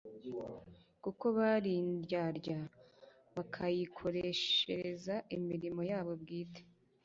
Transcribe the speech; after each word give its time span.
kuko 1.03 1.25
bari 1.37 1.71
indyarya 1.83 2.59
bakayikoreshereza 3.35 5.15
imirimo 5.37 5.81
yabo 5.91 6.11
bwite. 6.21 6.61